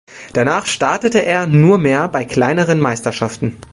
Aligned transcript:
Danach 0.33 0.65
startete 0.65 1.23
er 1.23 1.45
nur 1.45 1.77
mehr 1.77 2.07
bei 2.07 2.25
kleineren 2.25 2.79
Meisterschaften. 2.79 3.57